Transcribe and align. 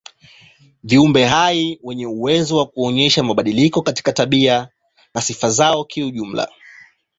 Viumbe 0.83 1.25
hai 1.25 1.65
ndio 1.73 1.79
wenye 1.83 2.05
uwezo 2.05 2.57
wa 2.57 2.65
kuonyesha 2.65 3.23
mabadiliko 3.23 3.81
katika 3.81 4.13
tabia 4.13 4.69
na 5.13 5.21
sifa 5.21 5.49
zao 5.49 5.85
kijumla. 5.85 6.49